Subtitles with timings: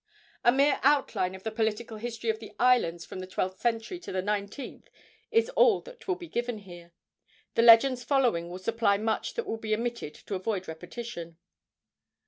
[0.43, 4.11] A mere outline of the political history of the islands from the twelfth century to
[4.11, 4.89] the nineteenth
[5.29, 6.91] is all that will be given here.
[7.53, 11.37] The legends following will supply much that will be omitted to avoid repetition.